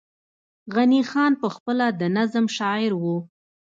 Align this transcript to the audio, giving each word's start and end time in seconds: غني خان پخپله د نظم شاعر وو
غني 0.73 1.01
خان 1.09 1.31
پخپله 1.41 1.87
د 1.99 2.01
نظم 2.17 2.45
شاعر 2.57 2.91
وو 3.01 3.17